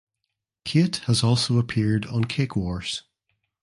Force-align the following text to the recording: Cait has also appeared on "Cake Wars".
Cait 0.65 0.95
has 1.05 1.23
also 1.23 1.59
appeared 1.59 2.07
on 2.07 2.23
"Cake 2.23 2.55
Wars". 2.55 3.03